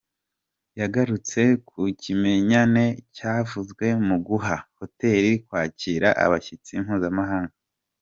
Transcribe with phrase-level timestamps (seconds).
[0.79, 2.83] yagarutse ku kimenyane
[3.15, 4.55] cyavuzwe mu guha.
[4.79, 7.53] hoteli kwakira abashyitsi mpuzamahanga.